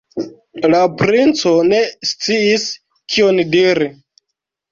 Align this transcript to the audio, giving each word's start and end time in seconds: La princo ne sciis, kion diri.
La 0.73 0.79
princo 1.01 1.51
ne 1.67 1.81
sciis, 2.13 2.65
kion 3.17 3.43
diri. 3.57 3.91